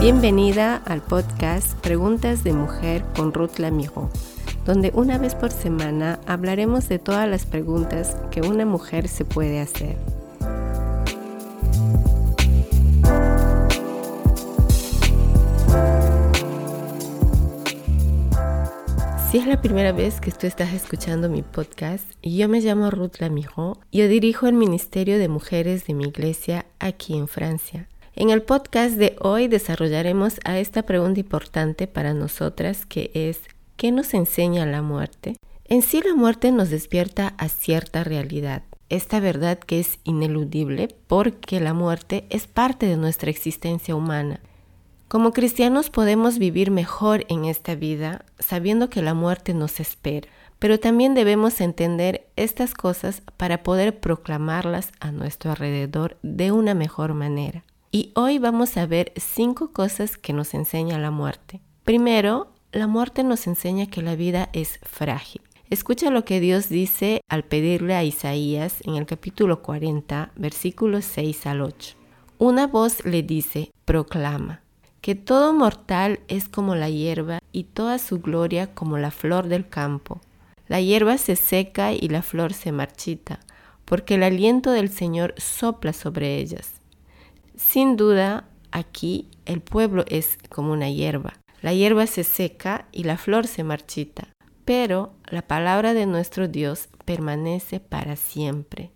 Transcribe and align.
Bienvenida 0.00 0.76
al 0.86 1.02
podcast 1.02 1.74
Preguntas 1.80 2.42
de 2.42 2.54
Mujer 2.54 3.04
con 3.14 3.34
Ruth 3.34 3.58
Lamijo, 3.58 4.08
donde 4.64 4.90
una 4.94 5.18
vez 5.18 5.34
por 5.34 5.50
semana 5.50 6.20
hablaremos 6.26 6.88
de 6.88 6.98
todas 6.98 7.28
las 7.28 7.44
preguntas 7.44 8.16
que 8.30 8.40
una 8.40 8.64
mujer 8.64 9.08
se 9.08 9.26
puede 9.26 9.60
hacer. 9.60 9.98
Si 19.30 19.36
es 19.36 19.46
la 19.46 19.60
primera 19.60 19.92
vez 19.92 20.18
que 20.22 20.30
tú 20.30 20.46
estás 20.46 20.72
escuchando 20.72 21.28
mi 21.28 21.42
podcast, 21.42 22.06
yo 22.22 22.48
me 22.48 22.62
llamo 22.62 22.90
Ruth 22.90 23.18
Lamijo 23.18 23.78
y 23.90 23.98
yo 23.98 24.08
dirijo 24.08 24.46
el 24.46 24.54
Ministerio 24.54 25.18
de 25.18 25.28
Mujeres 25.28 25.86
de 25.86 25.92
mi 25.92 26.04
iglesia 26.04 26.64
aquí 26.78 27.18
en 27.18 27.28
Francia. 27.28 27.86
En 28.16 28.30
el 28.30 28.42
podcast 28.42 28.96
de 28.96 29.16
hoy 29.20 29.46
desarrollaremos 29.46 30.40
a 30.44 30.58
esta 30.58 30.82
pregunta 30.82 31.20
importante 31.20 31.86
para 31.86 32.12
nosotras 32.12 32.84
que 32.84 33.12
es 33.14 33.40
¿qué 33.76 33.92
nos 33.92 34.14
enseña 34.14 34.66
la 34.66 34.82
muerte? 34.82 35.36
En 35.64 35.80
sí 35.82 36.02
la 36.04 36.14
muerte 36.16 36.50
nos 36.50 36.70
despierta 36.70 37.34
a 37.38 37.48
cierta 37.48 38.02
realidad, 38.02 38.64
esta 38.88 39.20
verdad 39.20 39.60
que 39.60 39.78
es 39.78 40.00
ineludible 40.02 40.88
porque 41.06 41.60
la 41.60 41.72
muerte 41.72 42.24
es 42.30 42.48
parte 42.48 42.86
de 42.86 42.96
nuestra 42.96 43.30
existencia 43.30 43.94
humana. 43.94 44.40
Como 45.06 45.32
cristianos 45.32 45.88
podemos 45.88 46.38
vivir 46.38 46.72
mejor 46.72 47.24
en 47.28 47.44
esta 47.44 47.76
vida 47.76 48.24
sabiendo 48.40 48.90
que 48.90 49.02
la 49.02 49.14
muerte 49.14 49.54
nos 49.54 49.78
espera, 49.78 50.28
pero 50.58 50.80
también 50.80 51.14
debemos 51.14 51.60
entender 51.60 52.26
estas 52.34 52.74
cosas 52.74 53.22
para 53.36 53.62
poder 53.62 54.00
proclamarlas 54.00 54.90
a 54.98 55.12
nuestro 55.12 55.52
alrededor 55.52 56.18
de 56.22 56.50
una 56.50 56.74
mejor 56.74 57.14
manera. 57.14 57.64
Y 57.92 58.12
hoy 58.14 58.38
vamos 58.38 58.76
a 58.76 58.86
ver 58.86 59.12
cinco 59.16 59.72
cosas 59.72 60.16
que 60.16 60.32
nos 60.32 60.54
enseña 60.54 60.96
la 61.00 61.10
muerte. 61.10 61.60
Primero, 61.82 62.52
la 62.70 62.86
muerte 62.86 63.24
nos 63.24 63.48
enseña 63.48 63.86
que 63.86 64.00
la 64.00 64.14
vida 64.14 64.48
es 64.52 64.78
frágil. 64.82 65.42
Escucha 65.70 66.10
lo 66.10 66.24
que 66.24 66.38
Dios 66.38 66.68
dice 66.68 67.20
al 67.28 67.42
pedirle 67.42 67.96
a 67.96 68.04
Isaías 68.04 68.76
en 68.84 68.94
el 68.94 69.06
capítulo 69.06 69.62
40, 69.62 70.30
versículos 70.36 71.04
6 71.04 71.46
al 71.46 71.62
8. 71.62 71.96
Una 72.38 72.68
voz 72.68 73.04
le 73.04 73.24
dice, 73.24 73.72
proclama, 73.86 74.62
que 75.00 75.16
todo 75.16 75.52
mortal 75.52 76.20
es 76.28 76.48
como 76.48 76.76
la 76.76 76.90
hierba 76.90 77.40
y 77.50 77.64
toda 77.64 77.98
su 77.98 78.20
gloria 78.20 78.72
como 78.72 78.98
la 78.98 79.10
flor 79.10 79.48
del 79.48 79.68
campo. 79.68 80.20
La 80.68 80.80
hierba 80.80 81.18
se 81.18 81.34
seca 81.34 81.92
y 81.92 82.08
la 82.08 82.22
flor 82.22 82.52
se 82.52 82.70
marchita, 82.70 83.40
porque 83.84 84.14
el 84.14 84.22
aliento 84.22 84.70
del 84.70 84.90
Señor 84.90 85.34
sopla 85.38 85.92
sobre 85.92 86.36
ellas. 86.36 86.79
Sin 87.60 87.96
duda, 87.96 88.48
aquí 88.72 89.28
el 89.44 89.60
pueblo 89.60 90.04
es 90.08 90.38
como 90.48 90.72
una 90.72 90.90
hierba. 90.90 91.34
La 91.60 91.72
hierba 91.72 92.06
se 92.08 92.24
seca 92.24 92.88
y 92.90 93.04
la 93.04 93.16
flor 93.16 93.46
se 93.46 93.62
marchita, 93.62 94.28
pero 94.64 95.12
la 95.26 95.42
palabra 95.42 95.94
de 95.94 96.06
nuestro 96.06 96.48
Dios 96.48 96.88
permanece 97.04 97.78
para 97.78 98.16
siempre. 98.16 98.90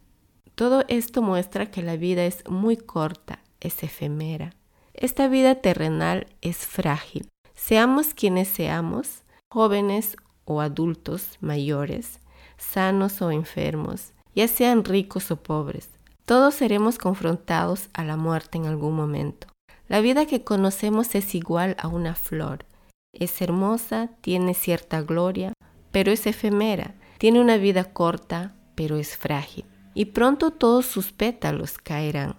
Todo 0.56 0.82
esto 0.88 1.22
muestra 1.22 1.70
que 1.70 1.82
la 1.82 1.96
vida 1.96 2.24
es 2.24 2.42
muy 2.48 2.76
corta, 2.76 3.44
es 3.60 3.82
efemera. 3.84 4.54
Esta 4.94 5.28
vida 5.28 5.56
terrenal 5.56 6.26
es 6.40 6.56
frágil. 6.66 7.28
Seamos 7.54 8.12
quienes 8.14 8.48
seamos, 8.48 9.24
jóvenes 9.52 10.16
o 10.46 10.60
adultos 10.60 11.36
mayores, 11.40 12.18
sanos 12.56 13.22
o 13.22 13.30
enfermos, 13.30 14.14
ya 14.34 14.48
sean 14.48 14.84
ricos 14.84 15.30
o 15.30 15.36
pobres, 15.42 15.90
todos 16.24 16.54
seremos 16.54 16.98
confrontados 16.98 17.88
a 17.92 18.04
la 18.04 18.16
muerte 18.16 18.58
en 18.58 18.66
algún 18.66 18.94
momento. 18.94 19.46
La 19.88 20.00
vida 20.00 20.24
que 20.26 20.42
conocemos 20.42 21.14
es 21.14 21.34
igual 21.34 21.76
a 21.78 21.88
una 21.88 22.14
flor. 22.14 22.64
Es 23.12 23.42
hermosa, 23.42 24.10
tiene 24.22 24.54
cierta 24.54 25.02
gloria, 25.02 25.52
pero 25.92 26.10
es 26.10 26.26
efemera. 26.26 26.94
Tiene 27.18 27.40
una 27.40 27.58
vida 27.58 27.92
corta, 27.92 28.54
pero 28.74 28.96
es 28.96 29.16
frágil. 29.16 29.66
Y 29.92 30.06
pronto 30.06 30.50
todos 30.50 30.86
sus 30.86 31.12
pétalos 31.12 31.78
caerán. 31.78 32.36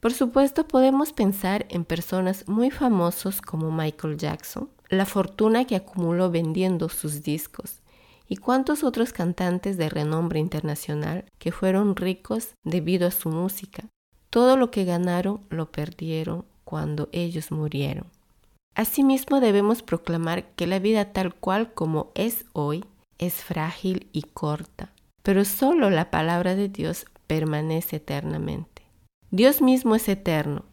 Por 0.00 0.12
supuesto 0.12 0.68
podemos 0.68 1.12
pensar 1.12 1.66
en 1.70 1.84
personas 1.84 2.46
muy 2.46 2.70
famosos 2.70 3.40
como 3.42 3.72
Michael 3.72 4.16
Jackson, 4.16 4.70
la 4.88 5.06
fortuna 5.06 5.64
que 5.64 5.76
acumuló 5.76 6.30
vendiendo 6.30 6.88
sus 6.88 7.22
discos, 7.22 7.80
y 8.28 8.36
cuántos 8.36 8.84
otros 8.84 9.12
cantantes 9.12 9.76
de 9.76 9.88
renombre 9.88 10.40
internacional 10.40 11.24
que 11.38 11.52
fueron 11.52 11.96
ricos 11.96 12.54
debido 12.64 13.06
a 13.06 13.10
su 13.10 13.28
música. 13.28 13.84
Todo 14.30 14.56
lo 14.56 14.70
que 14.70 14.84
ganaron 14.84 15.40
lo 15.50 15.70
perdieron 15.70 16.44
cuando 16.64 17.08
ellos 17.12 17.52
murieron. 17.52 18.06
Asimismo 18.74 19.40
debemos 19.40 19.82
proclamar 19.82 20.46
que 20.56 20.66
la 20.66 20.80
vida 20.80 21.12
tal 21.12 21.34
cual 21.34 21.72
como 21.72 22.10
es 22.14 22.44
hoy 22.52 22.84
es 23.18 23.34
frágil 23.34 24.08
y 24.12 24.22
corta, 24.22 24.90
pero 25.22 25.44
solo 25.44 25.90
la 25.90 26.10
palabra 26.10 26.56
de 26.56 26.68
Dios 26.68 27.06
permanece 27.26 27.96
eternamente. 27.96 28.82
Dios 29.30 29.62
mismo 29.62 29.94
es 29.94 30.08
eterno 30.08 30.64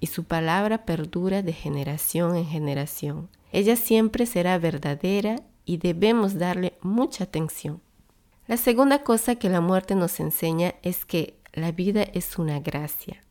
y 0.00 0.08
su 0.08 0.24
palabra 0.24 0.84
perdura 0.84 1.42
de 1.42 1.52
generación 1.52 2.36
en 2.36 2.46
generación. 2.46 3.28
Ella 3.52 3.76
siempre 3.76 4.26
será 4.26 4.58
verdadera 4.58 5.36
y 5.64 5.78
debemos 5.78 6.38
darle 6.38 6.78
mucha 6.80 7.24
atención. 7.24 7.80
La 8.46 8.56
segunda 8.56 9.02
cosa 9.02 9.36
que 9.36 9.48
la 9.48 9.60
muerte 9.60 9.94
nos 9.94 10.20
enseña 10.20 10.74
es 10.82 11.06
que 11.06 11.38
la 11.52 11.72
vida 11.72 12.02
es 12.02 12.38
una 12.38 12.60
gracia. 12.60 13.22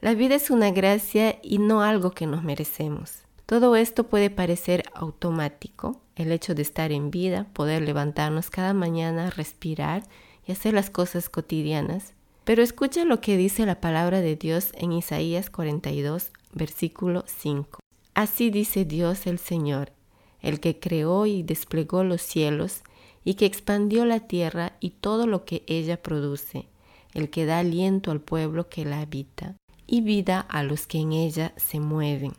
La 0.00 0.14
vida 0.14 0.36
es 0.36 0.50
una 0.50 0.70
gracia 0.70 1.38
y 1.42 1.58
no 1.58 1.82
algo 1.82 2.12
que 2.12 2.26
nos 2.26 2.42
merecemos. 2.42 3.24
Todo 3.46 3.74
esto 3.74 4.04
puede 4.04 4.30
parecer 4.30 4.84
automático, 4.94 6.00
el 6.14 6.30
hecho 6.30 6.54
de 6.54 6.62
estar 6.62 6.92
en 6.92 7.10
vida, 7.10 7.48
poder 7.52 7.82
levantarnos 7.82 8.48
cada 8.48 8.74
mañana, 8.74 9.30
respirar 9.30 10.04
y 10.46 10.52
hacer 10.52 10.72
las 10.72 10.88
cosas 10.88 11.28
cotidianas. 11.28 12.14
Pero 12.44 12.62
escucha 12.62 13.04
lo 13.04 13.20
que 13.20 13.36
dice 13.36 13.66
la 13.66 13.80
palabra 13.80 14.20
de 14.20 14.36
Dios 14.36 14.70
en 14.74 14.92
Isaías 14.92 15.50
42, 15.50 16.30
versículo 16.52 17.24
5. 17.26 17.80
Así 18.14 18.50
dice 18.50 18.84
Dios 18.84 19.26
el 19.26 19.38
Señor, 19.38 19.92
el 20.42 20.60
que 20.60 20.78
creó 20.78 21.26
y 21.26 21.42
desplegó 21.42 22.04
los 22.04 22.22
cielos, 22.22 22.82
y 23.24 23.34
que 23.34 23.46
expandió 23.46 24.04
la 24.04 24.20
tierra 24.20 24.76
y 24.80 24.90
todo 24.90 25.26
lo 25.26 25.44
que 25.44 25.62
ella 25.66 26.02
produce, 26.02 26.68
el 27.14 27.30
que 27.30 27.44
da 27.44 27.58
aliento 27.58 28.10
al 28.10 28.20
pueblo 28.20 28.68
que 28.68 28.84
la 28.84 29.00
habita, 29.00 29.56
y 29.86 30.00
vida 30.00 30.40
a 30.40 30.62
los 30.62 30.86
que 30.86 30.98
en 30.98 31.12
ella 31.12 31.52
se 31.56 31.80
mueven. 31.80 32.32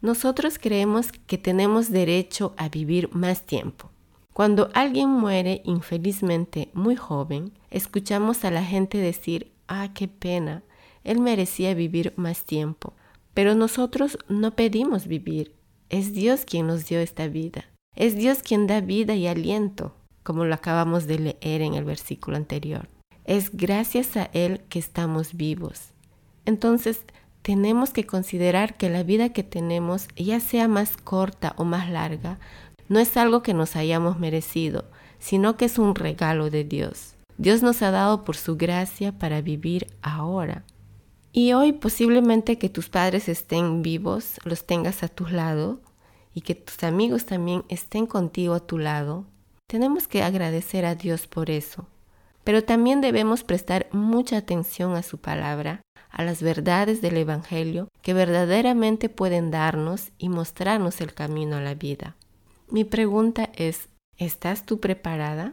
Nosotros 0.00 0.58
creemos 0.58 1.12
que 1.12 1.38
tenemos 1.38 1.90
derecho 1.90 2.54
a 2.56 2.68
vivir 2.68 3.08
más 3.12 3.42
tiempo. 3.42 3.90
Cuando 4.32 4.70
alguien 4.74 5.08
muere 5.08 5.62
infelizmente 5.64 6.70
muy 6.72 6.94
joven, 6.94 7.52
escuchamos 7.70 8.44
a 8.44 8.52
la 8.52 8.62
gente 8.62 8.98
decir, 8.98 9.50
ah, 9.66 9.90
qué 9.94 10.06
pena, 10.06 10.62
él 11.02 11.18
merecía 11.20 11.74
vivir 11.74 12.12
más 12.16 12.44
tiempo. 12.44 12.94
Pero 13.34 13.54
nosotros 13.54 14.18
no 14.28 14.54
pedimos 14.54 15.08
vivir, 15.08 15.54
es 15.90 16.12
Dios 16.12 16.44
quien 16.44 16.66
nos 16.66 16.86
dio 16.86 17.00
esta 17.00 17.28
vida. 17.28 17.64
Es 17.94 18.16
Dios 18.16 18.42
quien 18.42 18.66
da 18.66 18.80
vida 18.80 19.14
y 19.14 19.26
aliento, 19.26 19.94
como 20.22 20.44
lo 20.44 20.54
acabamos 20.54 21.06
de 21.06 21.18
leer 21.18 21.62
en 21.62 21.74
el 21.74 21.84
versículo 21.84 22.36
anterior. 22.36 22.88
Es 23.24 23.50
gracias 23.54 24.16
a 24.16 24.30
Él 24.32 24.60
que 24.68 24.78
estamos 24.78 25.34
vivos. 25.34 25.92
Entonces, 26.44 27.04
tenemos 27.42 27.90
que 27.90 28.04
considerar 28.04 28.76
que 28.76 28.90
la 28.90 29.02
vida 29.02 29.32
que 29.32 29.42
tenemos, 29.42 30.08
ya 30.16 30.40
sea 30.40 30.68
más 30.68 30.96
corta 30.96 31.54
o 31.56 31.64
más 31.64 31.90
larga, 31.90 32.38
no 32.88 32.98
es 32.98 33.16
algo 33.16 33.42
que 33.42 33.54
nos 33.54 33.76
hayamos 33.76 34.18
merecido, 34.18 34.84
sino 35.18 35.56
que 35.56 35.66
es 35.66 35.78
un 35.78 35.94
regalo 35.94 36.50
de 36.50 36.64
Dios. 36.64 37.14
Dios 37.36 37.62
nos 37.62 37.82
ha 37.82 37.90
dado 37.90 38.24
por 38.24 38.36
su 38.36 38.56
gracia 38.56 39.12
para 39.18 39.40
vivir 39.40 39.86
ahora. 40.02 40.64
Y 41.38 41.52
hoy 41.52 41.70
posiblemente 41.70 42.58
que 42.58 42.68
tus 42.68 42.88
padres 42.88 43.28
estén 43.28 43.80
vivos, 43.80 44.40
los 44.42 44.66
tengas 44.66 45.04
a 45.04 45.08
tu 45.08 45.24
lado 45.28 45.78
y 46.34 46.40
que 46.40 46.56
tus 46.56 46.82
amigos 46.82 47.26
también 47.26 47.62
estén 47.68 48.06
contigo 48.06 48.54
a 48.54 48.66
tu 48.66 48.76
lado. 48.76 49.24
Tenemos 49.68 50.08
que 50.08 50.24
agradecer 50.24 50.84
a 50.84 50.96
Dios 50.96 51.28
por 51.28 51.48
eso. 51.48 51.86
Pero 52.42 52.64
también 52.64 53.00
debemos 53.00 53.44
prestar 53.44 53.86
mucha 53.92 54.36
atención 54.36 54.96
a 54.96 55.04
su 55.04 55.18
palabra, 55.18 55.80
a 56.10 56.24
las 56.24 56.42
verdades 56.42 57.02
del 57.02 57.16
Evangelio 57.16 57.86
que 58.02 58.14
verdaderamente 58.14 59.08
pueden 59.08 59.52
darnos 59.52 60.10
y 60.18 60.30
mostrarnos 60.30 61.00
el 61.00 61.14
camino 61.14 61.58
a 61.58 61.60
la 61.60 61.74
vida. 61.74 62.16
Mi 62.68 62.82
pregunta 62.82 63.50
es, 63.54 63.88
¿estás 64.16 64.66
tú 64.66 64.80
preparada? 64.80 65.52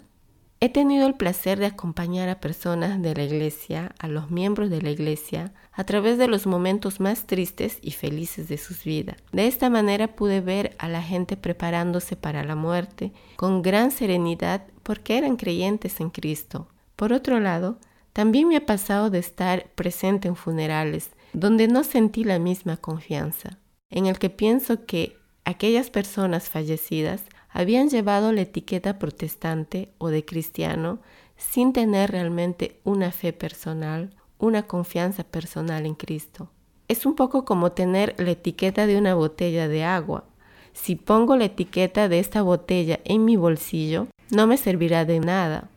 He 0.65 0.69
tenido 0.69 1.05
el 1.05 1.13
placer 1.13 1.59
de 1.59 1.67
acompañar 1.67 2.27
a 2.27 2.39
personas 2.39 2.99
de 2.99 3.13
la 3.13 3.21
iglesia, 3.21 3.93
a 3.99 4.07
los 4.07 4.31
miembros 4.31 4.71
de 4.71 4.81
la 4.81 4.89
iglesia, 4.89 5.53
a 5.71 5.83
través 5.83 6.17
de 6.17 6.27
los 6.27 6.47
momentos 6.47 6.99
más 6.99 7.27
tristes 7.27 7.77
y 7.83 7.91
felices 7.91 8.47
de 8.47 8.57
sus 8.57 8.83
vidas. 8.83 9.17
De 9.31 9.45
esta 9.45 9.69
manera 9.69 10.15
pude 10.15 10.41
ver 10.41 10.75
a 10.79 10.87
la 10.87 11.03
gente 11.03 11.37
preparándose 11.37 12.15
para 12.15 12.43
la 12.43 12.55
muerte 12.55 13.13
con 13.35 13.61
gran 13.61 13.91
serenidad 13.91 14.65
porque 14.81 15.19
eran 15.19 15.35
creyentes 15.35 15.99
en 15.99 16.09
Cristo. 16.09 16.67
Por 16.95 17.13
otro 17.13 17.39
lado, 17.39 17.77
también 18.11 18.47
me 18.47 18.57
ha 18.57 18.65
pasado 18.65 19.11
de 19.11 19.19
estar 19.19 19.67
presente 19.75 20.27
en 20.27 20.35
funerales 20.35 21.11
donde 21.33 21.67
no 21.67 21.83
sentí 21.83 22.23
la 22.23 22.39
misma 22.39 22.77
confianza. 22.77 23.59
en 23.91 24.07
el 24.07 24.17
que 24.17 24.31
pienso 24.31 24.87
que 24.87 25.15
aquellas 25.43 25.91
personas 25.91 26.49
fallecidas 26.49 27.21
habían 27.55 27.87
llevado 27.87 28.33
la 28.33 28.41
etiqueta 28.41 28.99
protestante 28.99 29.87
o 29.97 30.09
de 30.09 30.25
cristiano 30.25 30.99
sin 31.37 31.71
tener 31.71 32.11
realmente 32.11 32.81
una 32.83 33.13
fe 33.13 33.31
personal, 33.31 34.13
una 34.37 34.63
confianza 34.63 35.23
personal 35.23 35.85
en 35.85 35.95
Cristo. 35.95 36.49
Es 36.89 37.05
un 37.05 37.15
poco 37.15 37.45
como 37.45 37.71
tener 37.71 38.13
la 38.17 38.31
etiqueta 38.31 38.87
de 38.87 38.97
una 38.97 39.15
botella 39.15 39.69
de 39.69 39.85
agua. 39.85 40.25
Si 40.73 40.97
pongo 40.97 41.37
la 41.37 41.45
etiqueta 41.45 42.09
de 42.09 42.19
esta 42.19 42.41
botella 42.41 42.99
en 43.05 43.23
mi 43.23 43.37
bolsillo, 43.37 44.07
no 44.31 44.47
me 44.47 44.57
servirá 44.57 45.05
de 45.05 45.21
nada. 45.21 45.69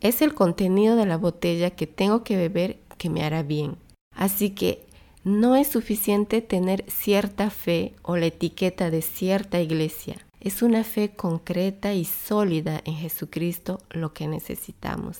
Es 0.00 0.22
el 0.22 0.34
contenido 0.34 0.96
de 0.96 1.06
la 1.06 1.16
botella 1.16 1.70
que 1.70 1.86
tengo 1.86 2.24
que 2.24 2.36
beber 2.36 2.78
que 2.98 3.08
me 3.08 3.22
hará 3.22 3.44
bien. 3.44 3.76
Así 4.16 4.50
que 4.50 4.84
no 5.22 5.54
es 5.54 5.68
suficiente 5.68 6.42
tener 6.42 6.84
cierta 6.90 7.50
fe 7.50 7.94
o 8.02 8.16
la 8.16 8.26
etiqueta 8.26 8.90
de 8.90 9.00
cierta 9.00 9.60
iglesia. 9.60 10.16
Es 10.40 10.62
una 10.62 10.84
fe 10.84 11.10
concreta 11.14 11.92
y 11.92 12.06
sólida 12.06 12.80
en 12.86 12.94
Jesucristo 12.94 13.78
lo 13.90 14.14
que 14.14 14.26
necesitamos. 14.26 15.18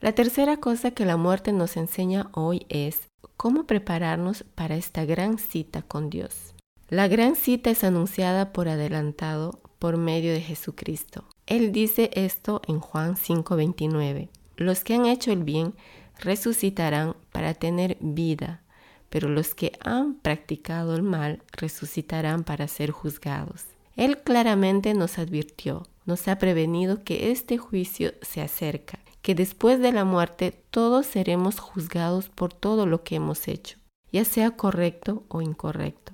La 0.00 0.12
tercera 0.12 0.56
cosa 0.56 0.90
que 0.90 1.04
la 1.04 1.16
muerte 1.16 1.52
nos 1.52 1.76
enseña 1.76 2.28
hoy 2.32 2.66
es 2.68 3.08
cómo 3.36 3.64
prepararnos 3.64 4.42
para 4.56 4.74
esta 4.74 5.04
gran 5.04 5.38
cita 5.38 5.82
con 5.82 6.10
Dios. 6.10 6.54
La 6.88 7.06
gran 7.06 7.36
cita 7.36 7.70
es 7.70 7.84
anunciada 7.84 8.52
por 8.52 8.68
adelantado 8.68 9.60
por 9.78 9.96
medio 9.96 10.32
de 10.32 10.40
Jesucristo. 10.40 11.24
Él 11.46 11.70
dice 11.70 12.10
esto 12.14 12.60
en 12.66 12.80
Juan 12.80 13.14
5:29. 13.16 14.28
Los 14.56 14.82
que 14.82 14.94
han 14.94 15.06
hecho 15.06 15.30
el 15.30 15.44
bien 15.44 15.74
resucitarán 16.18 17.14
para 17.30 17.54
tener 17.54 17.96
vida, 18.00 18.62
pero 19.08 19.28
los 19.28 19.54
que 19.54 19.70
han 19.84 20.14
practicado 20.14 20.96
el 20.96 21.04
mal 21.04 21.44
resucitarán 21.52 22.42
para 22.42 22.66
ser 22.66 22.90
juzgados. 22.90 23.77
Él 23.98 24.18
claramente 24.18 24.94
nos 24.94 25.18
advirtió, 25.18 25.82
nos 26.06 26.28
ha 26.28 26.38
prevenido 26.38 27.02
que 27.02 27.32
este 27.32 27.58
juicio 27.58 28.12
se 28.22 28.40
acerca, 28.40 29.00
que 29.22 29.34
después 29.34 29.80
de 29.80 29.90
la 29.90 30.04
muerte 30.04 30.52
todos 30.70 31.04
seremos 31.04 31.58
juzgados 31.58 32.28
por 32.28 32.54
todo 32.54 32.86
lo 32.86 33.02
que 33.02 33.16
hemos 33.16 33.48
hecho, 33.48 33.76
ya 34.12 34.24
sea 34.24 34.52
correcto 34.52 35.24
o 35.26 35.42
incorrecto. 35.42 36.12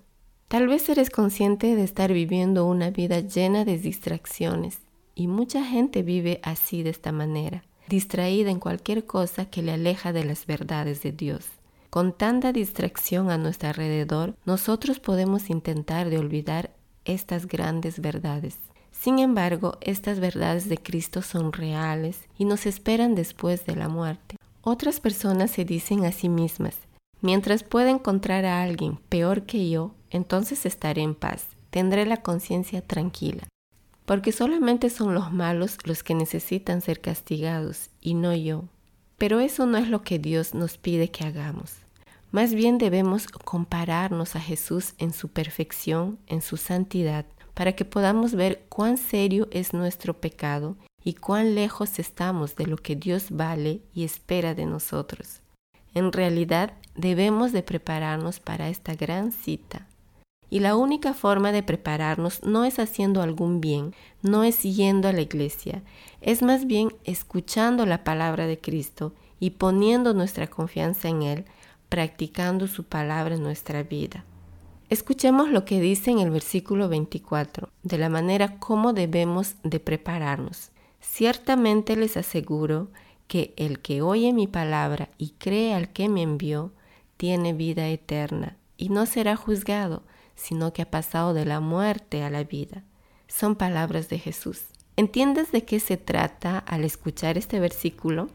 Tal 0.48 0.66
vez 0.66 0.88
eres 0.88 1.10
consciente 1.10 1.76
de 1.76 1.84
estar 1.84 2.10
viviendo 2.10 2.64
una 2.64 2.88
vida 2.88 3.20
llena 3.20 3.66
de 3.66 3.78
distracciones, 3.78 4.78
y 5.14 5.26
mucha 5.26 5.62
gente 5.62 6.02
vive 6.02 6.40
así 6.42 6.82
de 6.82 6.88
esta 6.88 7.12
manera, 7.12 7.64
distraída 7.86 8.50
en 8.50 8.60
cualquier 8.60 9.04
cosa 9.04 9.44
que 9.44 9.60
le 9.60 9.72
aleja 9.72 10.14
de 10.14 10.24
las 10.24 10.46
verdades 10.46 11.02
de 11.02 11.12
Dios. 11.12 11.44
Con 11.90 12.14
tanta 12.14 12.52
distracción 12.52 13.30
a 13.30 13.36
nuestro 13.36 13.68
alrededor, 13.68 14.34
nosotros 14.46 15.00
podemos 15.00 15.50
intentar 15.50 16.08
de 16.08 16.18
olvidar 16.18 16.73
estas 17.04 17.46
grandes 17.46 18.00
verdades. 18.00 18.58
Sin 18.90 19.18
embargo, 19.18 19.76
estas 19.80 20.20
verdades 20.20 20.68
de 20.68 20.78
Cristo 20.78 21.20
son 21.22 21.52
reales 21.52 22.20
y 22.38 22.44
nos 22.44 22.66
esperan 22.66 23.14
después 23.14 23.66
de 23.66 23.76
la 23.76 23.88
muerte. 23.88 24.36
Otras 24.62 25.00
personas 25.00 25.50
se 25.50 25.64
dicen 25.64 26.04
a 26.04 26.12
sí 26.12 26.28
mismas, 26.28 26.76
mientras 27.20 27.62
pueda 27.64 27.90
encontrar 27.90 28.46
a 28.46 28.62
alguien 28.62 28.96
peor 29.08 29.42
que 29.42 29.68
yo, 29.68 29.94
entonces 30.10 30.64
estaré 30.64 31.02
en 31.02 31.14
paz, 31.14 31.48
tendré 31.70 32.06
la 32.06 32.18
conciencia 32.18 32.80
tranquila. 32.80 33.46
Porque 34.06 34.32
solamente 34.32 34.90
son 34.90 35.14
los 35.14 35.32
malos 35.32 35.76
los 35.84 36.02
que 36.02 36.14
necesitan 36.14 36.80
ser 36.80 37.00
castigados 37.00 37.90
y 38.00 38.14
no 38.14 38.34
yo. 38.34 38.64
Pero 39.18 39.40
eso 39.40 39.66
no 39.66 39.78
es 39.78 39.88
lo 39.88 40.02
que 40.02 40.18
Dios 40.18 40.54
nos 40.54 40.78
pide 40.78 41.10
que 41.10 41.24
hagamos. 41.24 41.83
Más 42.34 42.52
bien 42.52 42.78
debemos 42.78 43.28
compararnos 43.28 44.34
a 44.34 44.40
Jesús 44.40 44.94
en 44.98 45.12
su 45.12 45.28
perfección, 45.28 46.18
en 46.26 46.42
su 46.42 46.56
santidad, 46.56 47.26
para 47.54 47.74
que 47.74 47.84
podamos 47.84 48.34
ver 48.34 48.64
cuán 48.68 48.96
serio 48.96 49.46
es 49.52 49.72
nuestro 49.72 50.14
pecado 50.14 50.76
y 51.04 51.14
cuán 51.14 51.54
lejos 51.54 52.00
estamos 52.00 52.56
de 52.56 52.66
lo 52.66 52.76
que 52.76 52.96
Dios 52.96 53.26
vale 53.30 53.82
y 53.94 54.02
espera 54.02 54.52
de 54.52 54.66
nosotros. 54.66 55.42
En 55.94 56.10
realidad 56.10 56.72
debemos 56.96 57.52
de 57.52 57.62
prepararnos 57.62 58.40
para 58.40 58.68
esta 58.68 58.96
gran 58.96 59.30
cita. 59.30 59.86
Y 60.50 60.58
la 60.58 60.74
única 60.74 61.14
forma 61.14 61.52
de 61.52 61.62
prepararnos 61.62 62.42
no 62.42 62.64
es 62.64 62.80
haciendo 62.80 63.22
algún 63.22 63.60
bien, 63.60 63.94
no 64.22 64.42
es 64.42 64.60
yendo 64.64 65.06
a 65.06 65.12
la 65.12 65.20
iglesia, 65.20 65.84
es 66.20 66.42
más 66.42 66.66
bien 66.66 66.96
escuchando 67.04 67.86
la 67.86 68.02
palabra 68.02 68.48
de 68.48 68.58
Cristo 68.58 69.14
y 69.38 69.50
poniendo 69.50 70.14
nuestra 70.14 70.48
confianza 70.48 71.08
en 71.08 71.22
Él 71.22 71.44
practicando 71.94 72.66
su 72.66 72.82
palabra 72.82 73.36
en 73.36 73.44
nuestra 73.44 73.84
vida. 73.84 74.24
Escuchemos 74.90 75.50
lo 75.50 75.64
que 75.64 75.80
dice 75.80 76.10
en 76.10 76.18
el 76.18 76.28
versículo 76.28 76.88
24, 76.88 77.68
de 77.84 77.98
la 77.98 78.08
manera 78.08 78.58
como 78.58 78.92
debemos 78.92 79.54
de 79.62 79.78
prepararnos. 79.78 80.72
Ciertamente 81.00 81.94
les 81.94 82.16
aseguro 82.16 82.88
que 83.28 83.54
el 83.56 83.78
que 83.78 84.02
oye 84.02 84.32
mi 84.32 84.48
palabra 84.48 85.08
y 85.18 85.34
cree 85.38 85.72
al 85.72 85.92
que 85.92 86.08
me 86.08 86.22
envió, 86.22 86.72
tiene 87.16 87.52
vida 87.52 87.86
eterna 87.86 88.56
y 88.76 88.88
no 88.88 89.06
será 89.06 89.36
juzgado, 89.36 90.02
sino 90.34 90.72
que 90.72 90.82
ha 90.82 90.90
pasado 90.90 91.32
de 91.32 91.44
la 91.44 91.60
muerte 91.60 92.24
a 92.24 92.30
la 92.30 92.42
vida. 92.42 92.82
Son 93.28 93.54
palabras 93.54 94.08
de 94.08 94.18
Jesús. 94.18 94.62
¿Entiendes 94.96 95.52
de 95.52 95.64
qué 95.64 95.78
se 95.78 95.96
trata 95.96 96.58
al 96.58 96.82
escuchar 96.82 97.38
este 97.38 97.60
versículo? 97.60 98.30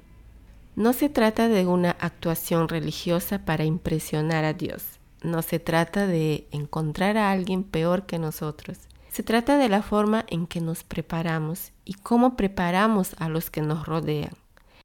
No 0.80 0.94
se 0.94 1.10
trata 1.10 1.50
de 1.50 1.68
una 1.68 1.92
actuación 2.00 2.70
religiosa 2.70 3.40
para 3.40 3.66
impresionar 3.66 4.46
a 4.46 4.54
Dios. 4.54 4.82
No 5.22 5.42
se 5.42 5.60
trata 5.60 6.08
de 6.08 6.48
encontrar 6.52 7.18
a 7.18 7.32
alguien 7.32 7.66
peor 7.66 8.06
que 8.06 8.18
nosotros. 8.18 8.78
Se 9.10 9.22
trata 9.22 9.58
de 9.58 9.68
la 9.68 9.82
forma 9.82 10.24
en 10.30 10.48
que 10.48 10.62
nos 10.62 10.86
preparamos 10.86 11.74
y 11.84 11.96
cómo 11.96 12.38
preparamos 12.38 13.14
a 13.20 13.28
los 13.28 13.50
que 13.50 13.62
nos 13.62 13.88
rodean, 13.88 14.32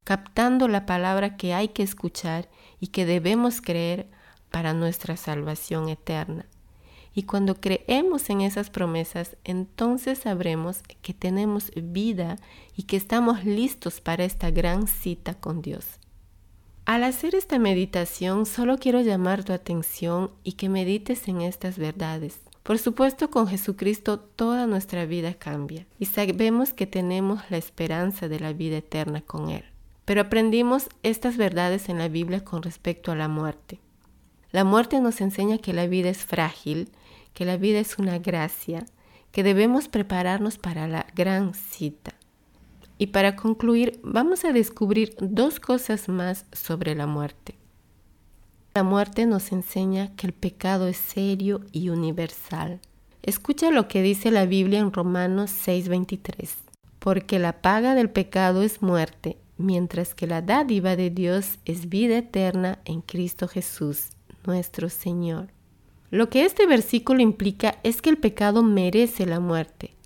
captando 0.03 0.67
la 0.67 0.85
palabra 0.85 1.37
que 1.37 1.55
hay 1.55 1.69
que 1.69 1.85
escuchar 1.85 2.49
y 2.81 2.89
que 2.89 3.07
debemos 3.07 3.61
creer 3.61 4.09
para 4.51 4.73
nuestra 4.73 5.17
salvación 5.17 5.89
eterna. 5.89 6.47
Y 7.15 7.25
cuando 7.25 7.61
creemos 7.61 8.29
en 8.31 8.41
esas 8.41 8.71
promesas, 8.71 9.37
entonces 9.45 10.19
sabremos 10.19 10.83
que 11.03 11.15
tenemos 11.15 11.71
vida 11.77 12.37
y 12.77 12.85
que 12.85 12.97
estamos 12.97 13.45
listos 13.45 14.01
para 14.01 14.25
esta 14.25 14.51
gran 14.51 14.89
cita 14.89 15.35
con 15.35 15.63
Dios. 15.63 15.85
Al 16.87 17.05
hacer 17.05 17.35
esta 17.35 17.59
meditación, 17.59 18.45
solo 18.45 18.79
quiero 18.79 19.01
llamar 19.01 19.43
tu 19.45 19.53
atención 19.53 20.31
y 20.43 20.53
que 20.53 20.69
medites 20.69 21.29
en 21.29 21.41
estas 21.41 21.79
verdades. 21.79 22.41
Por 22.63 22.79
supuesto, 22.79 23.31
con 23.31 23.47
Jesucristo 23.47 24.19
toda 24.19 24.67
nuestra 24.67 25.07
vida 25.07 25.35
cambia 25.35 25.87
y 25.99 26.07
sabemos 26.07 26.73
que 26.73 26.87
tenemos 26.87 27.43
la 27.51 27.59
esperanza 27.59 28.27
de 28.27 28.41
la 28.41 28.53
vida 28.53 28.79
eterna 28.79 29.21
con 29.21 29.51
Él. 29.51 29.65
Pero 30.05 30.23
aprendimos 30.23 30.89
estas 31.03 31.37
verdades 31.37 31.89
en 31.89 31.99
la 31.99 32.09
Biblia 32.09 32.45
con 32.45 32.63
respecto 32.63 33.13
a 33.13 33.17
la 33.17 33.29
muerte. 33.29 33.79
La 34.51 34.65
muerte 34.65 35.01
nos 35.01 35.21
enseña 35.21 35.59
que 35.59 35.73
la 35.73 35.87
vida 35.87 36.11
es 36.11 36.19
frágil, 36.19 36.89
que 37.35 37.45
la 37.45 37.57
vida 37.57 37.81
es 37.81 37.99
una 37.99 38.19
gracia, 38.19 38.87
que 39.33 39.43
debemos 39.43 39.89
prepararnos 39.89 40.59
para 40.59 40.89
la 40.89 41.07
gran 41.15 41.55
cita. 41.55 42.15
Y 42.97 43.09
para 43.09 43.35
concluir, 43.37 44.01
vamos 44.05 44.45
a 44.45 44.53
descubrir 44.53 45.17
dos 45.21 45.59
cosas 45.59 46.09
más 46.09 46.47
sobre 46.53 46.95
la 46.95 47.07
muerte. 47.07 47.57
La 48.75 48.83
muerte 48.83 49.27
nos 49.27 49.53
enseña 49.53 50.15
que 50.17 50.27
el 50.27 50.33
pecado 50.33 50.87
es 50.87 50.97
serio 50.97 51.61
y 51.73 51.91
universal. 51.91 52.81
Escucha 53.23 53.71
lo 53.71 53.89
que 53.89 54.03
dice 54.03 54.31
la 54.31 54.47
Biblia 54.47 54.81
en 54.81 54.93
Romanos 54.93 55.51
6:23. 55.51 56.57
Porque 56.99 57.39
la 57.39 57.61
paga 57.63 57.95
del 57.95 58.11
pecado 58.11 58.63
es 58.63 58.83
muerte, 58.83 59.39
mientras 59.59 60.15
que 60.15 60.27
la 60.27 60.43
dádiva 60.43 60.97
de 60.97 61.11
Dios 61.11 61.59
es 61.65 61.89
vida 61.89 62.19
eterna 62.19 62.81
en 62.85 63.01
Cristo 63.01 63.47
Jesús, 63.47 64.11
nuestro 64.45 64.89
Señor. 64.89 65.54
Lo 66.15 66.31
que 66.31 66.45
este 66.45 66.65
versículo 66.65 67.23
implica 67.23 67.81
es 67.83 68.01
que 68.01 68.09
el 68.09 68.19
pecado 68.19 68.63
merece 68.63 69.27
la 69.27 69.41
muerte. 69.41 69.97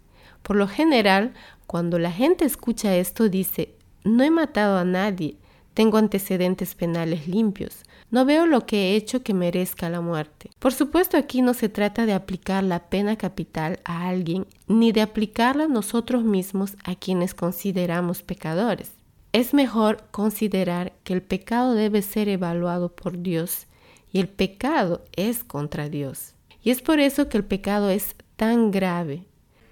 Por 0.43 0.57
lo 0.57 0.67
general, 0.67 1.35
cuando 1.67 1.99
la 1.99 2.11
gente 2.11 2.47
escucha 2.47 2.97
esto 2.97 3.29
dice, 3.29 3.75
no 4.05 4.25
he 4.25 4.31
matado 4.31 4.79
a 4.79 4.87
nadie, 4.87 5.37
tengo 5.75 5.99
antecedentes 5.99 6.75
penales 6.75 7.29
limpios, 7.29 7.83
no 8.11 8.25
veo 8.25 8.47
lo 8.47 8.65
que 8.65 8.77
he 8.77 8.97
hecho 8.97 9.23
que 9.23 9.35
merezca 9.35 9.91
la 9.91 10.01
muerte. 10.01 10.49
Por 10.59 10.73
supuesto 10.73 11.19
aquí 11.19 11.43
no 11.43 11.53
se 11.53 11.69
trata 11.69 12.07
de 12.07 12.15
aplicar 12.15 12.65
la 12.65 12.89
pena 12.89 13.17
capital 13.17 13.79
a 13.85 14.09
alguien, 14.09 14.47
ni 14.67 14.93
de 14.93 15.03
aplicarla 15.03 15.69
nosotros 15.69 16.25
mismos 16.25 16.79
a 16.85 16.95
quienes 16.95 17.35
consideramos 17.35 18.23
pecadores. 18.23 18.93
Es 19.35 19.53
mejor 19.53 20.05
considerar 20.11 20.95
que 21.05 21.13
el 21.13 21.21
pecado 21.21 21.75
debe 21.75 22.01
ser 22.01 22.31
evaluado 22.31 22.97
por 22.97 23.21
Dios 23.21 23.67
y 24.13 24.21
el 24.21 24.29
pecado 24.29 25.05
es 25.17 25.45
contra 25.45 25.89
Dios. 25.89 26.35
Y 26.63 26.71
es 26.71 26.83
por 26.83 27.01
eso 27.01 27.29
que 27.29 27.37
el 27.37 27.45
pecado 27.45 27.91
es 27.91 28.15
tan 28.37 28.71
grave. 28.71 29.25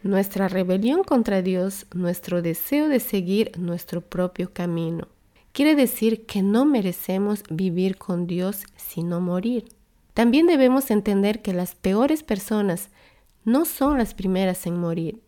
Nuestra 0.03 0.49
rebelión 0.49 1.05
contra 1.05 1.43
Dios, 1.43 1.87
nuestro 1.95 2.43
deseo 2.43 2.89
de 2.89 3.01
seguir 3.01 3.53
nuestro 3.59 4.01
propio 4.01 4.53
camino. 4.53 5.09
Quiere 5.53 5.75
decir 5.75 6.27
que 6.27 6.43
no 6.43 6.65
merecemos 6.65 7.43
vivir 7.51 7.97
con 7.97 8.27
Dios 8.27 8.65
sino 8.77 9.21
morir. 9.21 9.69
también 10.15 10.47
debemos 10.47 10.91
entender 10.91 11.43
que 11.43 11.53
las 11.53 11.75
peores 11.75 12.23
personas 12.23 12.89
no 13.45 13.65
son 13.65 13.99
las 13.99 14.15
primeras 14.15 14.67
en 14.67 14.79
morir. 14.79 15.21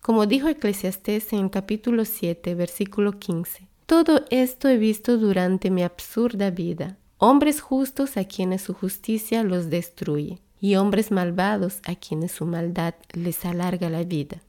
Como 0.00 0.26
dijo 0.26 0.48
Eclesiastés 0.48 1.32
en 1.32 1.40
el 1.40 1.50
capítulo 1.50 2.04
7, 2.04 2.54
versículo 2.54 3.18
15. 3.18 3.68
Todo 3.86 4.24
esto 4.30 4.68
he 4.68 4.76
visto 4.76 5.18
durante 5.18 5.70
mi 5.70 5.82
absurda 5.82 6.50
vida. 6.50 6.98
Hombres 7.18 7.60
justos 7.60 8.16
a 8.16 8.24
quienes 8.24 8.62
su 8.62 8.74
justicia 8.74 9.42
los 9.44 9.70
destruye 9.70 10.40
y 10.60 10.76
hombres 10.76 11.10
malvados 11.10 11.80
a 11.86 11.94
quienes 11.94 12.32
su 12.32 12.46
maldad 12.46 12.94
les 13.12 13.44
alarga 13.44 13.88
la 13.90 14.02
vida. 14.02 14.42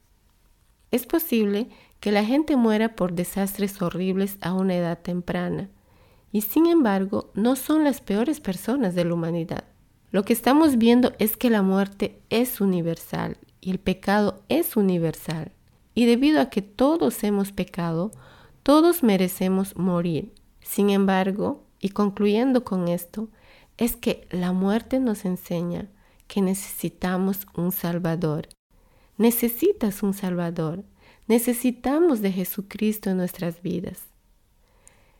Es 0.91 1.05
posible 1.05 1.67
que 1.99 2.11
la 2.11 2.23
gente 2.23 2.55
muera 2.55 2.95
por 2.95 3.13
desastres 3.13 3.81
horribles 3.81 4.37
a 4.41 4.53
una 4.53 4.75
edad 4.75 4.99
temprana, 5.01 5.69
y 6.31 6.41
sin 6.41 6.67
embargo 6.67 7.31
no 7.33 7.55
son 7.55 7.83
las 7.83 8.01
peores 8.01 8.39
personas 8.39 8.95
de 8.95 9.05
la 9.05 9.13
humanidad. 9.13 9.65
Lo 10.11 10.23
que 10.23 10.33
estamos 10.33 10.77
viendo 10.77 11.11
es 11.19 11.35
que 11.35 11.49
la 11.49 11.61
muerte 11.61 12.21
es 12.29 12.61
universal 12.61 13.37
y 13.59 13.71
el 13.71 13.79
pecado 13.79 14.43
es 14.47 14.77
universal. 14.77 15.51
Y 15.93 16.05
debido 16.05 16.39
a 16.39 16.49
que 16.49 16.61
todos 16.61 17.23
hemos 17.23 17.51
pecado, 17.51 18.11
todos 18.63 19.03
merecemos 19.03 19.75
morir. 19.75 20.33
Sin 20.61 20.89
embargo, 20.89 21.64
y 21.85 21.89
concluyendo 21.89 22.63
con 22.63 22.87
esto, 22.87 23.29
es 23.77 23.95
que 23.95 24.27
la 24.31 24.53
muerte 24.53 24.99
nos 24.99 25.23
enseña 25.23 25.87
que 26.27 26.41
necesitamos 26.41 27.45
un 27.55 27.71
Salvador. 27.71 28.49
Necesitas 29.19 30.01
un 30.01 30.15
Salvador. 30.15 30.83
Necesitamos 31.27 32.23
de 32.23 32.31
Jesucristo 32.31 33.11
en 33.11 33.17
nuestras 33.17 33.61
vidas. 33.61 34.01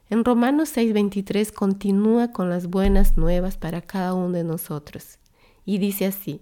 En 0.10 0.26
Romanos 0.26 0.70
6:23 0.76 1.52
continúa 1.52 2.32
con 2.32 2.50
las 2.50 2.66
buenas 2.66 3.16
nuevas 3.16 3.58
para 3.58 3.82
cada 3.82 4.16
uno 4.16 4.32
de 4.32 4.44
nosotros 4.44 5.20
y 5.66 5.78
dice 5.78 6.08
así, 6.08 6.42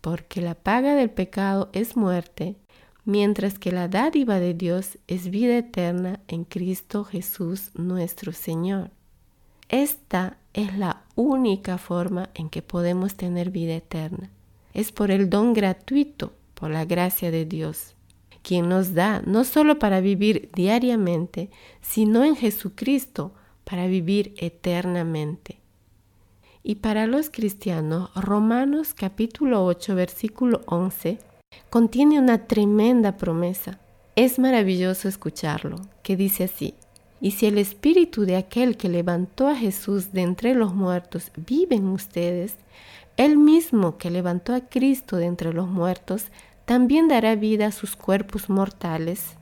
porque 0.00 0.40
la 0.40 0.56
paga 0.56 0.96
del 0.96 1.10
pecado 1.10 1.70
es 1.72 1.96
muerte, 1.96 2.56
mientras 3.04 3.60
que 3.60 3.70
la 3.70 3.86
dádiva 3.86 4.40
de 4.40 4.52
Dios 4.52 4.98
es 5.06 5.30
vida 5.30 5.56
eterna 5.56 6.18
en 6.26 6.42
Cristo 6.42 7.04
Jesús 7.04 7.70
nuestro 7.74 8.32
Señor. 8.32 8.90
Esta 9.70 10.36
es 10.52 10.76
la 10.76 11.04
única 11.14 11.78
forma 11.78 12.28
en 12.34 12.50
que 12.50 12.60
podemos 12.60 13.14
tener 13.14 13.50
vida 13.50 13.76
eterna. 13.76 14.28
Es 14.74 14.90
por 14.90 15.12
el 15.12 15.30
don 15.30 15.52
gratuito, 15.52 16.32
por 16.54 16.70
la 16.70 16.84
gracia 16.84 17.30
de 17.30 17.44
Dios, 17.44 17.94
quien 18.42 18.68
nos 18.68 18.94
da 18.94 19.22
no 19.24 19.44
solo 19.44 19.78
para 19.78 20.00
vivir 20.00 20.50
diariamente, 20.56 21.50
sino 21.80 22.24
en 22.24 22.34
Jesucristo 22.34 23.32
para 23.62 23.86
vivir 23.86 24.34
eternamente. 24.38 25.60
Y 26.64 26.76
para 26.76 27.06
los 27.06 27.30
cristianos, 27.30 28.10
Romanos 28.16 28.92
capítulo 28.92 29.64
8, 29.64 29.94
versículo 29.94 30.62
11 30.66 31.18
contiene 31.70 32.18
una 32.18 32.48
tremenda 32.48 33.16
promesa. 33.16 33.78
Es 34.16 34.40
maravilloso 34.40 35.06
escucharlo, 35.06 35.76
que 36.02 36.16
dice 36.16 36.44
así, 36.44 36.74
y 37.20 37.32
si 37.32 37.46
el 37.46 37.58
espíritu 37.58 38.24
de 38.24 38.36
aquel 38.36 38.76
que 38.76 38.88
levantó 38.88 39.48
a 39.48 39.54
Jesús 39.54 40.12
de 40.12 40.22
entre 40.22 40.54
los 40.54 40.74
muertos 40.74 41.30
vive 41.36 41.76
en 41.76 41.88
ustedes, 41.88 42.54
el 43.16 43.36
mismo 43.36 43.98
que 43.98 44.10
levantó 44.10 44.54
a 44.54 44.60
Cristo 44.60 45.16
de 45.16 45.26
entre 45.26 45.52
los 45.52 45.68
muertos, 45.68 46.26
también 46.64 47.08
dará 47.08 47.34
vida 47.34 47.66
a 47.66 47.72
sus 47.72 47.96
cuerpos 47.96 48.48
mortales 48.48 49.36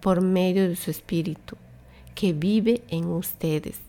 por 0.00 0.20
medio 0.20 0.68
de 0.68 0.76
su 0.76 0.90
espíritu, 0.90 1.56
que 2.14 2.32
vive 2.32 2.82
en 2.88 3.06
ustedes. 3.06 3.80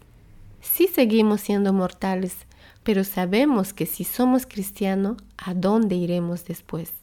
Sí 0.61 0.87
seguimos 0.87 1.41
siendo 1.41 1.73
mortales, 1.73 2.37
pero 2.83 3.03
sabemos 3.03 3.73
que 3.73 3.85
si 3.85 4.03
somos 4.03 4.45
cristianos, 4.45 5.17
¿a 5.37 5.53
dónde 5.53 5.95
iremos 5.95 6.45
después? 6.45 6.93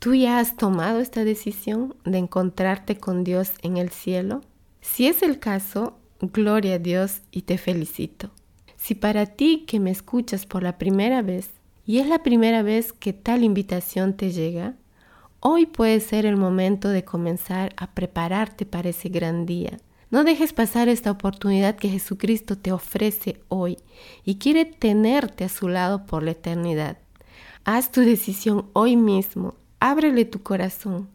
¿Tú 0.00 0.14
ya 0.14 0.40
has 0.40 0.56
tomado 0.56 0.98
esta 0.98 1.22
decisión 1.22 1.94
de 2.04 2.18
encontrarte 2.18 2.96
con 2.96 3.22
Dios 3.22 3.52
en 3.62 3.76
el 3.76 3.90
cielo? 3.90 4.40
Si 4.82 5.06
es 5.06 5.22
el 5.22 5.38
caso, 5.38 5.98
gloria 6.20 6.74
a 6.74 6.78
Dios 6.78 7.22
y 7.30 7.42
te 7.42 7.56
felicito. 7.56 8.30
Si 8.76 8.94
para 8.94 9.24
ti 9.24 9.64
que 9.66 9.80
me 9.80 9.90
escuchas 9.90 10.44
por 10.44 10.62
la 10.62 10.76
primera 10.76 11.22
vez 11.22 11.48
y 11.86 11.98
es 11.98 12.06
la 12.06 12.22
primera 12.22 12.62
vez 12.62 12.92
que 12.92 13.14
tal 13.14 13.44
invitación 13.44 14.14
te 14.14 14.30
llega, 14.30 14.74
hoy 15.40 15.64
puede 15.64 16.00
ser 16.00 16.26
el 16.26 16.36
momento 16.36 16.90
de 16.90 17.04
comenzar 17.04 17.72
a 17.78 17.94
prepararte 17.94 18.66
para 18.66 18.90
ese 18.90 19.08
gran 19.08 19.46
día. 19.46 19.78
No 20.10 20.24
dejes 20.24 20.52
pasar 20.52 20.90
esta 20.90 21.10
oportunidad 21.10 21.76
que 21.76 21.88
Jesucristo 21.88 22.58
te 22.58 22.70
ofrece 22.70 23.40
hoy 23.48 23.78
y 24.24 24.34
quiere 24.34 24.66
tenerte 24.66 25.44
a 25.44 25.48
su 25.48 25.68
lado 25.68 26.04
por 26.04 26.22
la 26.22 26.32
eternidad. 26.32 26.98
Haz 27.64 27.90
tu 27.90 28.02
decisión 28.02 28.66
hoy 28.74 28.96
mismo 28.96 29.54
Ábrele 29.84 30.24
tu 30.24 30.44
corazón. 30.44 31.08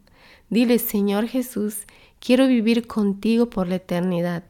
Dile, 0.49 0.77
Señor 0.77 1.29
Jesús, 1.29 1.87
quiero 2.19 2.47
vivir 2.47 2.87
contigo 2.87 3.49
por 3.49 3.67
la 3.67 3.75
eternidad. 3.75 4.43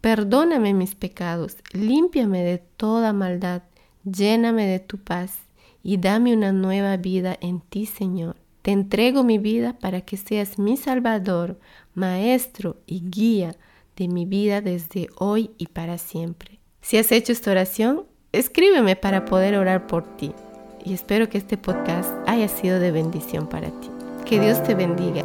Perdóname 0.00 0.74
mis 0.74 0.94
pecados, 0.94 1.56
límpiame 1.72 2.42
de 2.42 2.58
toda 2.58 3.12
maldad, 3.12 3.62
lléname 4.04 4.66
de 4.66 4.80
tu 4.80 4.98
paz 4.98 5.38
y 5.82 5.96
dame 5.96 6.34
una 6.34 6.52
nueva 6.52 6.96
vida 6.96 7.36
en 7.40 7.60
ti, 7.60 7.86
Señor. 7.86 8.36
Te 8.62 8.72
entrego 8.72 9.24
mi 9.24 9.38
vida 9.38 9.78
para 9.78 10.00
que 10.00 10.16
seas 10.16 10.58
mi 10.58 10.76
Salvador, 10.76 11.58
Maestro 11.94 12.76
y 12.86 13.08
guía 13.10 13.56
de 13.96 14.08
mi 14.08 14.24
vida 14.24 14.60
desde 14.60 15.08
hoy 15.16 15.50
y 15.58 15.66
para 15.66 15.98
siempre. 15.98 16.58
Si 16.80 16.96
has 16.96 17.12
hecho 17.12 17.32
esta 17.32 17.50
oración, 17.50 18.04
escríbeme 18.32 18.96
para 18.96 19.24
poder 19.24 19.56
orar 19.56 19.86
por 19.86 20.16
ti 20.16 20.32
y 20.84 20.92
espero 20.92 21.28
que 21.28 21.38
este 21.38 21.56
podcast 21.56 22.10
haya 22.26 22.48
sido 22.48 22.78
de 22.78 22.90
bendición 22.90 23.48
para 23.48 23.68
ti. 23.80 23.88
Que 24.26 24.40
Dios 24.40 24.62
te 24.64 24.74
bendiga. 24.74 25.24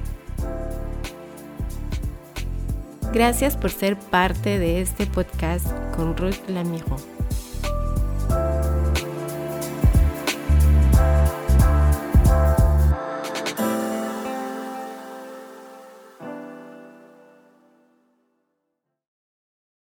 Gracias 3.13 3.57
por 3.57 3.71
ser 3.71 3.97
parte 3.97 4.57
de 4.57 4.79
este 4.79 5.05
podcast 5.05 5.67
con 5.95 6.15
Ruth 6.15 6.47
Lamiro. 6.47 7.20